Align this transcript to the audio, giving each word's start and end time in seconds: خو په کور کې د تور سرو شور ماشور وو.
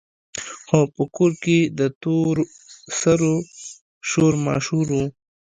خو 0.67 0.79
په 0.95 1.03
کور 1.15 1.31
کې 1.43 1.57
د 1.77 1.81
تور 2.01 2.35
سرو 2.99 3.35
شور 4.09 4.33
ماشور 4.47 4.87
وو. 4.95 5.05